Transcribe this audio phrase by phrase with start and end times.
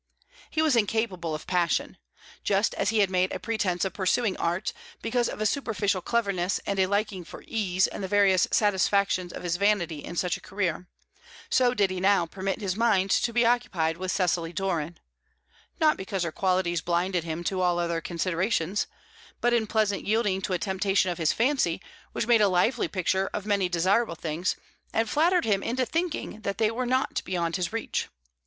[0.49, 1.95] He was incapable of passion.
[2.43, 6.59] Just as he had made a pretence of pursuing art, because of a superficial cleverness
[6.65, 10.41] and a liking for ease and the various satisfactions of his vanity in such a
[10.41, 10.87] career,
[11.51, 14.97] so did he now permit his mind to be occupied with Cecily Doran,
[15.79, 18.87] not because her qualities blinded him to all other considerations,
[19.39, 21.79] but in pleasant yielding to a temptation of his fancy,
[22.11, 24.55] which made a lively picture of many desirable things,
[24.93, 28.09] and flattered him into thinking that they were not beyond his reach.